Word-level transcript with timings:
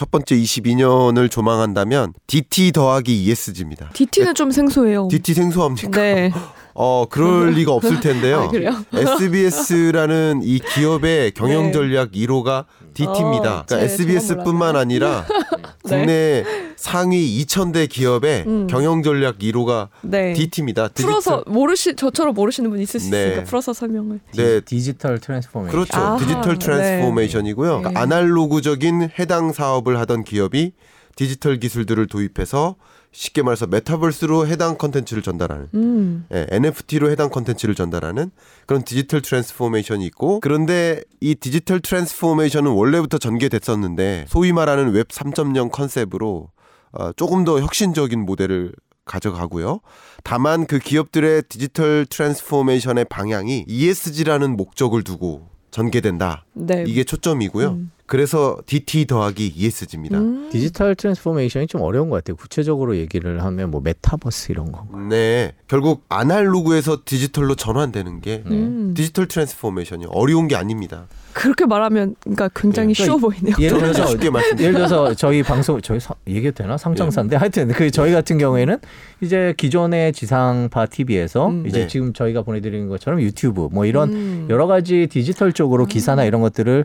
첫 0.00 0.10
번째 0.10 0.34
22년을 0.34 1.30
조망한다면 1.30 2.14
DT 2.26 2.72
더하기 2.72 3.22
ESG입니다. 3.24 3.90
DT는 3.92 4.34
좀 4.34 4.50
생소해요. 4.50 5.08
DT 5.10 5.34
생소합니까? 5.34 5.90
네. 5.90 6.32
어, 6.72 7.04
그럴 7.10 7.50
리가 7.50 7.72
없을 7.72 8.00
텐데요. 8.00 8.48
아? 8.50 8.98
SBS라는 8.98 10.40
이 10.42 10.58
기업의 10.58 11.32
경영 11.32 11.64
네. 11.64 11.72
전략 11.72 12.12
1호가 12.12 12.64
DT입니다. 12.94 13.58
어, 13.58 13.64
그러니까 13.66 13.66
제- 13.66 13.80
SBS뿐만 13.80 14.76
아니라 14.76 15.26
네. 15.84 15.98
국내 15.98 16.44
상위 16.80 17.44
2,000대 17.44 17.90
기업의 17.90 18.44
음. 18.46 18.66
경영 18.66 19.02
전략 19.02 19.38
1호가 19.40 19.88
네. 20.00 20.32
DT입니다. 20.32 20.88
풀어서 20.94 21.44
모르시 21.46 21.94
저처럼 21.94 22.32
모르시는 22.32 22.70
분 22.70 22.80
있을 22.80 22.98
수 22.98 23.10
네. 23.10 23.24
있으니까 23.26 23.44
풀어서 23.44 23.74
설명을. 23.74 24.20
네, 24.34 24.60
digital 24.62 25.20
transformation. 25.20 25.70
그렇죠. 25.70 25.94
아하, 25.94 26.16
디지털 26.16 26.58
네. 26.58 26.58
트랜스포메이션이고요. 26.58 27.68
그러니까 27.68 27.90
네. 27.90 27.98
아날로그적인 27.98 29.10
해당 29.18 29.52
사업을 29.52 29.98
하던 29.98 30.24
기업이 30.24 30.72
디지털 31.16 31.58
기술들을 31.58 32.06
도입해서 32.06 32.76
쉽게 33.12 33.42
말해서 33.42 33.66
메타버스로 33.66 34.46
해당 34.46 34.78
컨텐츠를 34.78 35.22
전달하는 35.22 35.68
음. 35.74 36.24
예, 36.32 36.46
NFT로 36.50 37.10
해당 37.10 37.28
컨텐츠를 37.28 37.74
전달하는 37.74 38.30
그런 38.64 38.84
digital 38.84 39.20
transformation이 39.20 40.06
있고 40.06 40.40
그런데 40.40 41.02
이 41.20 41.34
digital 41.34 41.80
transformation은 41.80 42.70
원래부터 42.70 43.18
전개됐었는데 43.18 44.26
소위 44.28 44.52
말하는 44.52 44.92
웹 44.92 45.08
3.0 45.08 45.70
컨셉으로 45.72 46.48
어, 46.92 47.12
조금 47.12 47.44
더 47.44 47.60
혁신적인 47.60 48.20
모델을 48.20 48.72
가져가고요. 49.04 49.80
다만 50.22 50.66
그 50.66 50.78
기업들의 50.78 51.44
digital 51.48 52.06
transformation의 52.08 53.06
방향이 53.06 53.64
ESG라는 53.66 54.56
목적을 54.56 55.02
두고 55.02 55.48
전개된다. 55.70 56.44
네. 56.52 56.84
이게 56.86 57.04
초점이고요. 57.04 57.68
음. 57.70 57.90
그래서 58.10 58.56
DT 58.66 59.06
더하기 59.06 59.52
ESG입니다. 59.54 60.18
음. 60.18 60.48
digital 60.50 60.96
transformation이 60.96 61.68
좀 61.68 61.80
어려운 61.82 62.10
것 62.10 62.16
같아요. 62.16 62.34
구체적으로 62.34 62.96
얘기를 62.96 63.44
하면 63.44 63.70
뭐 63.70 63.80
메타버스 63.80 64.50
이런 64.50 64.72
거. 64.72 64.84
네. 65.08 65.52
결국 65.68 66.02
아날로그에서 66.08 67.02
디지털로 67.04 67.54
전환되는 67.54 68.20
게 68.20 68.42
네. 68.44 68.56
음. 68.56 68.94
digital 68.96 69.28
transformation이 69.28 70.06
어려운 70.08 70.48
게 70.48 70.56
아닙니다. 70.56 71.04
그렇게 71.32 71.66
말하면 71.66 72.16
그러니까 72.18 72.48
굉장히 72.52 72.94
네. 72.94 73.04
쉬워 73.04 73.16
보이네요. 73.16 73.54
예를 73.60 73.78
들어서 73.78 74.06
쉽게 74.06 74.28
말씀 74.30 74.58
예를 74.58 74.74
들어서 74.74 75.14
저희 75.14 75.44
방송 75.44 75.80
저희 75.80 76.00
사- 76.00 76.16
얘기해도 76.26 76.64
되나 76.64 76.76
상장사인데 76.76 77.36
하여튼 77.36 77.68
그 77.68 77.92
저희 77.92 78.10
같은 78.10 78.38
경우에는 78.38 78.78
이제 79.20 79.54
기존의 79.56 80.12
지상파 80.14 80.86
TV에서 80.86 81.46
음. 81.46 81.64
이제 81.68 81.82
네. 81.82 81.86
지금 81.86 82.12
저희가 82.12 82.42
보내드리는 82.42 82.88
것처럼 82.88 83.20
유튜브 83.20 83.68
뭐 83.70 83.86
이런 83.86 84.12
음. 84.12 84.46
여러 84.50 84.66
가지 84.66 85.06
디지털 85.06 85.52
쪽으로 85.52 85.86
기사나 85.86 86.24
이런 86.24 86.40
것들을 86.40 86.84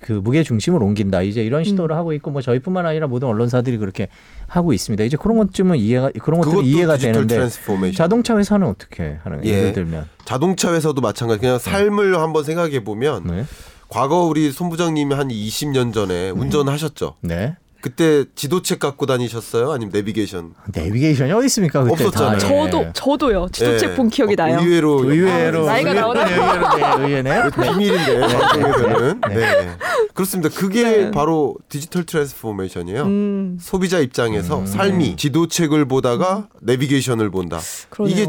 그 0.00 0.12
무게 0.12 0.42
중심을 0.42 0.82
옮긴다 0.82 1.22
이제 1.22 1.44
이런 1.44 1.62
시도를 1.62 1.94
하고 1.96 2.12
있고 2.14 2.30
뭐 2.30 2.40
저희뿐만 2.40 2.86
아니라 2.86 3.06
모든 3.06 3.28
언론사들이 3.28 3.76
그렇게 3.78 4.08
하고 4.46 4.72
있습니다. 4.72 5.04
이제 5.04 5.16
그런 5.16 5.36
것쯤은 5.36 5.76
이해가 5.76 6.10
그런 6.20 6.40
것들이 6.40 6.70
이해가 6.70 6.96
되는데 6.96 7.34
transformation. 7.34 7.96
자동차 7.96 8.36
회사는 8.36 8.66
어떻게 8.66 9.18
하는 9.22 9.44
예. 9.44 9.50
예를 9.50 9.72
들면 9.74 10.06
자동차 10.24 10.72
회사도 10.72 11.00
마찬가지. 11.00 11.40
그냥 11.40 11.58
삶을 11.58 12.18
한번 12.18 12.44
생각해 12.44 12.82
보면 12.82 13.26
네. 13.26 13.44
과거 13.88 14.24
우리 14.24 14.50
손 14.52 14.70
부장님이 14.70 15.14
한 15.14 15.28
20년 15.28 15.92
전에 15.92 16.30
운전하셨죠. 16.30 17.16
네. 17.20 17.56
그때 17.80 18.24
지도책 18.34 18.78
갖고 18.78 19.06
다니셨어요? 19.06 19.70
아니면 19.72 19.90
내비게이션? 19.92 20.54
내비게이션이 20.74 21.32
어디 21.32 21.46
있습니까? 21.46 21.82
그때 21.84 22.04
없었잖아요. 22.04 22.38
다, 22.38 22.46
예. 22.46 22.48
저도 22.70 22.92
저도요. 22.92 23.48
지도책 23.52 23.90
예. 23.90 23.94
본 23.94 24.08
기억이 24.10 24.34
어, 24.34 24.36
나요. 24.36 24.58
의외로 24.60 25.04
의외로 25.10 25.62
아, 25.68 25.72
나이가 25.72 25.90
의외- 25.90 26.00
나오나? 26.00 26.24
네, 26.24 26.34
의외로 26.34 26.68
네, 26.76 27.06
의외네. 27.06 27.50
비밀인데 27.50 28.20
방송에서는 28.20 29.20
네. 29.28 29.34
네. 29.36 29.70
그렇습니다. 30.12 30.50
그게 30.54 30.82
네. 30.82 31.10
바로 31.10 31.56
digital 31.68 32.04
transformation이에요. 32.04 33.02
음. 33.04 33.58
소비자 33.60 33.98
입장에서 33.98 34.60
음. 34.60 34.66
삶이 34.66 35.16
지도책을 35.16 35.86
보다가 35.86 36.48
내비게이션을 36.60 37.30
본다. 37.30 37.58
그러네요. 37.88 38.14
이게 38.14 38.26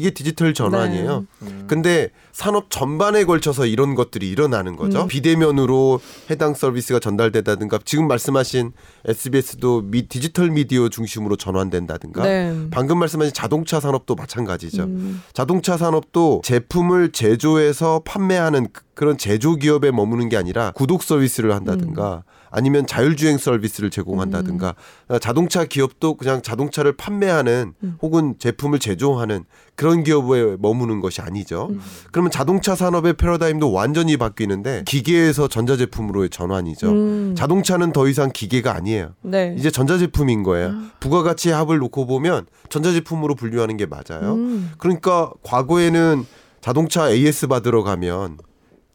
이게 0.00 0.10
디지털 0.10 0.54
전환이에요. 0.54 1.26
음. 1.42 1.64
근데 1.66 2.08
산업 2.32 2.70
전반에 2.70 3.24
걸쳐서 3.24 3.66
이런 3.66 3.94
것들이 3.94 4.30
일어나는 4.30 4.76
거죠. 4.76 5.02
음. 5.02 5.08
비대면으로 5.08 6.00
해당 6.30 6.54
서비스가 6.54 6.98
전달된다든가 7.00 7.80
지금 7.84 8.08
말씀하신 8.08 8.72
SBS도 9.04 9.82
미, 9.82 10.08
디지털 10.08 10.50
미디어 10.50 10.88
중심으로 10.88 11.36
전환된다든가 11.36 12.22
네. 12.22 12.56
방금 12.70 12.98
말씀하신 12.98 13.34
자동차 13.34 13.78
산업도 13.78 14.14
마찬가지죠. 14.14 14.84
음. 14.84 15.22
자동차 15.34 15.76
산업도 15.76 16.40
제품을 16.44 17.12
제조해서 17.12 18.00
판매하는 18.06 18.68
그- 18.72 18.82
그런 18.94 19.18
제조 19.18 19.56
기업에 19.56 19.90
머무는 19.90 20.28
게 20.30 20.36
아니라 20.38 20.72
구독 20.72 21.02
서비스를 21.02 21.54
한다든가 21.54 22.22
아니면 22.50 22.86
자율주행 22.86 23.38
서비스를 23.38 23.90
제공한다든가 23.90 24.74
어, 25.08 25.18
자동차 25.18 25.64
기업도 25.64 26.14
그냥 26.14 26.42
자동차를 26.42 26.92
판매하는 26.92 27.74
음. 27.82 27.96
혹은 28.02 28.34
제품을 28.38 28.78
제조하는 28.78 29.44
그런 29.76 30.04
기업에 30.04 30.56
머무는 30.58 31.00
것이 31.00 31.20
아니죠. 31.20 31.68
음. 31.70 31.80
그러면 32.12 32.30
자동차 32.30 32.74
산업의 32.74 33.14
패러다임도 33.14 33.72
완전히 33.72 34.16
바뀌는데 34.16 34.84
기계에서 34.86 35.48
전자제품으로의 35.48 36.30
전환이죠. 36.30 36.90
음. 36.90 37.34
자동차는 37.36 37.92
더 37.92 38.08
이상 38.08 38.30
기계가 38.32 38.74
아니에요. 38.74 39.14
네. 39.22 39.54
이제 39.58 39.70
전자제품인 39.70 40.42
거예요. 40.42 40.68
아. 40.68 40.90
부가가치 41.00 41.50
합을 41.50 41.78
놓고 41.78 42.06
보면 42.06 42.46
전자제품으로 42.68 43.34
분류하는 43.34 43.76
게 43.76 43.86
맞아요. 43.86 44.34
음. 44.34 44.70
그러니까 44.78 45.32
과거에는 45.42 46.26
자동차 46.60 47.10
AS 47.10 47.46
받으러 47.46 47.82
가면 47.82 48.38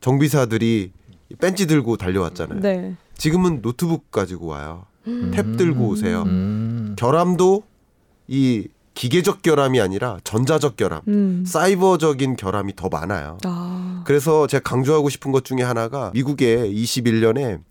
정비사들이 0.02 0.92
펜치 1.40 1.66
들고 1.66 1.98
달려왔잖아요. 1.98 2.60
네. 2.60 2.96
지금은 3.18 3.62
노트북 3.62 4.12
가지고 4.12 4.48
와요. 4.48 4.86
탭 5.06 5.58
들고 5.58 5.88
오세요. 5.88 6.24
음. 6.24 6.96
결함도 6.98 7.64
이 8.28 8.68
기계적 8.96 9.42
결함이 9.42 9.80
아니라 9.82 10.18
전자적 10.24 10.78
결함, 10.78 11.02
음. 11.08 11.44
사이버적인 11.46 12.38
결함이 12.38 12.76
더 12.76 12.90
많아요. 12.90 13.38
아. 13.44 14.04
그래서 14.08 14.48
제가 14.48 14.64
강조하고 14.64 15.10
싶은 15.10 15.32
것 15.32 15.44
중에 15.44 15.62
하나가 15.62 16.12
미국에 16.14 16.70
21년에 16.70 17.62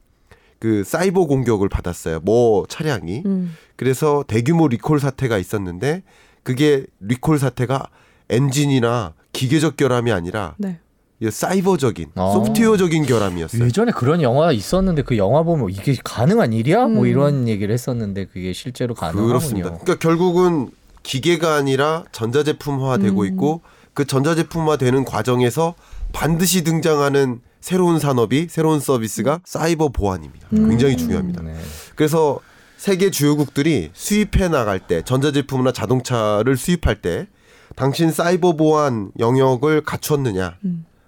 그 0.59 0.85
사이버 0.85 1.27
공격을 1.27 1.69
받았어요. 1.69 2.21
뭐 2.21 2.67
차량이. 2.69 3.23
음. 3.27 3.55
그래서 3.77 4.25
대규모 4.27 4.69
리콜 4.69 5.01
사태가 5.01 5.39
있었는데 5.39 6.03
그게 6.43 6.87
리콜 7.01 7.39
사태가 7.39 7.89
엔진이나 8.31 9.15
기계적 9.33 9.77
결함이 9.77 10.13
아니라 10.13 10.55
네. 10.59 10.79
이 11.21 11.31
사이버적인 11.31 12.11
어. 12.17 12.33
소프트웨어적인 12.33 13.07
결함이었어요. 13.07 13.65
예전에 13.65 13.93
그런 13.93 14.21
영화 14.21 14.53
있었는데 14.53 15.03
그 15.03 15.17
영화 15.17 15.43
보면 15.43 15.71
이게 15.71 15.97
가능한 16.03 16.53
일이야? 16.53 16.87
뭐 16.89 17.05
음. 17.05 17.07
이런 17.07 17.49
얘기를 17.49 17.73
했었는데 17.73 18.27
그게 18.27 18.53
실제로 18.53 18.95
가능하군요. 18.95 19.29
그렇습니다. 19.29 19.69
그러니까 19.71 19.95
결국은 19.97 20.71
기계가 21.03 21.55
아니라 21.55 22.05
전자제품화되고 22.13 23.21
음. 23.21 23.27
있고 23.27 23.61
그 23.93 24.05
전자제품화되는 24.07 25.05
과정에서 25.05 25.75
반드시 26.13 26.65
등장하는 26.65 27.41
새로운 27.61 27.99
산업이 27.99 28.49
새로운 28.51 28.81
서비스가 28.81 29.41
사이버 29.45 29.89
보안입니다. 29.91 30.49
음. 30.53 30.69
굉장히 30.69 30.97
중요합니다. 30.97 31.43
네. 31.43 31.55
그래서 31.95 32.41
세계 32.77 33.11
주요국들이 33.11 33.91
수입해 33.95 34.49
나갈 34.49 34.81
때 34.81 35.01
전자제품이나 35.03 35.73
자동차를 35.73 36.57
수입할 36.57 37.01
때 37.01 37.29
당신 37.77 38.11
사이버 38.11 38.57
보안 38.57 39.11
영역을 39.19 39.83
갖췄느냐 39.83 40.59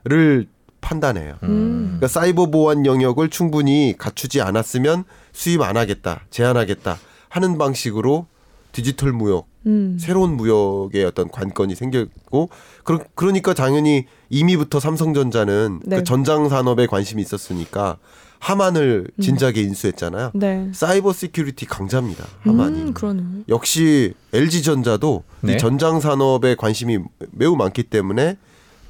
를 0.07 0.47
음. 0.49 0.57
판단해요. 0.81 1.35
음. 1.43 1.85
그러니까 1.99 2.07
사이버 2.07 2.47
보안 2.47 2.87
영역을 2.87 3.29
충분히 3.29 3.95
갖추지 3.99 4.41
않았으면 4.41 5.05
수입 5.33 5.61
안 5.63 5.77
하겠다, 5.77 6.21
제한하겠다 6.31 6.97
하는 7.29 7.59
방식으로 7.59 8.27
디지털 8.71 9.13
무역, 9.13 9.49
음. 9.67 9.97
새로운 9.99 10.37
무역의 10.37 11.05
어떤 11.05 11.29
관건이 11.29 11.75
생겼고 11.75 12.51
그러, 12.85 13.01
그러니까 13.17 13.53
당연히 13.53 14.07
이미부터 14.31 14.79
삼성전자는 14.79 15.81
네. 15.85 15.97
그 15.97 16.05
전장 16.05 16.49
산업에 16.49 16.87
관심이 16.87 17.21
있었으니까 17.21 17.97
하만을 18.39 19.09
진작에 19.21 19.55
인수했잖아요. 19.57 20.31
네. 20.35 20.71
cyber 20.73 21.13
security 21.13 21.67
강자입니다. 21.67 22.25
하만이. 22.41 22.83
음, 22.83 22.95
그러네. 22.95 23.23
역시 23.49 24.15
LG전자도 24.33 25.25
네. 25.41 25.55
이 25.55 25.59
전장 25.59 25.99
산업에 25.99 26.55
관심이 26.55 26.99
매우 27.33 27.57
많기 27.57 27.83
때문에 27.83 28.37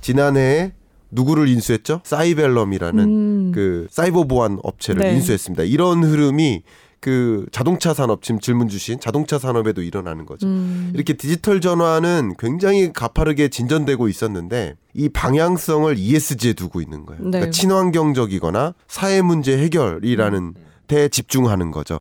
지난해에 0.02 0.72
누구를 1.10 1.48
인수했죠? 1.48 2.00
사이벨럼이라는 2.04 3.04
음. 3.04 3.52
그 3.52 3.86
사이버 3.90 4.24
보안 4.24 4.58
업체를 4.62 5.02
네. 5.02 5.14
인수했습니다. 5.14 5.64
이런 5.64 6.02
흐름이 6.02 6.62
그 7.00 7.46
자동차 7.52 7.94
산업 7.94 8.22
지금 8.22 8.40
질문 8.40 8.68
주신 8.68 8.98
자동차 8.98 9.38
산업에도 9.38 9.80
일어나는 9.82 10.26
거죠. 10.26 10.48
음. 10.48 10.90
이렇게 10.92 11.12
디지털 11.12 11.60
전환은 11.60 12.34
굉장히 12.38 12.92
가파르게 12.92 13.48
진전되고 13.48 14.08
있었는데 14.08 14.74
이 14.94 15.08
방향성을 15.08 15.96
ESG에 15.96 16.54
두고 16.54 16.80
있는 16.80 17.06
거예요. 17.06 17.22
네. 17.22 17.30
그러니까 17.30 17.50
친환경적이거나 17.52 18.74
사회 18.88 19.22
문제 19.22 19.56
해결이라는 19.56 20.54
데 20.88 21.08
집중하는 21.08 21.70
거죠. 21.70 21.94